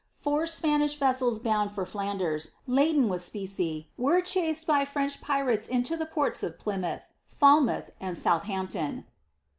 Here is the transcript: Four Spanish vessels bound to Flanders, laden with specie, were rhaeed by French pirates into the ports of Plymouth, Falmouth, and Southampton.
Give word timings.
Four 0.17 0.47
Spanish 0.47 0.95
vessels 0.95 1.37
bound 1.37 1.75
to 1.75 1.85
Flanders, 1.85 2.55
laden 2.65 3.07
with 3.07 3.21
specie, 3.21 3.91
were 3.99 4.19
rhaeed 4.19 4.65
by 4.65 4.83
French 4.83 5.21
pirates 5.21 5.67
into 5.67 5.95
the 5.95 6.07
ports 6.07 6.41
of 6.41 6.57
Plymouth, 6.57 7.03
Falmouth, 7.27 7.91
and 7.99 8.17
Southampton. 8.17 9.05